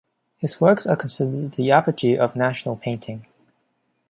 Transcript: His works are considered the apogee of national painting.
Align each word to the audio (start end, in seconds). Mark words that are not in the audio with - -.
His 0.37 0.59
works 0.59 0.87
are 0.87 0.95
considered 0.95 1.51
the 1.51 1.69
apogee 1.71 2.17
of 2.17 2.35
national 2.35 2.75
painting. 2.75 3.27